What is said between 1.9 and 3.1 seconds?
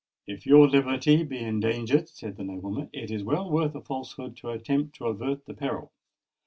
said the nobleman,